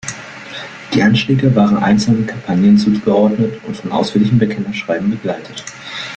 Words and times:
Die 0.95 1.03
Anschläge 1.03 1.55
waren 1.55 1.77
einzelnen 1.77 2.25
Kampagnen 2.25 2.75
zugeordnet 2.75 3.61
und 3.67 3.77
von 3.77 3.91
ausführlichen 3.91 4.39
Bekennerschreiben 4.39 5.11
begleitet. 5.11 5.63